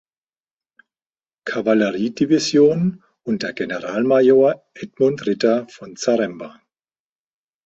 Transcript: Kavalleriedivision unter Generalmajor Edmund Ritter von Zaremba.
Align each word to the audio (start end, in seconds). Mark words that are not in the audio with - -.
Kavalleriedivision 1.45 3.03
unter 3.23 3.53
Generalmajor 3.53 4.65
Edmund 4.73 5.27
Ritter 5.27 5.67
von 5.69 5.95
Zaremba. 5.95 6.59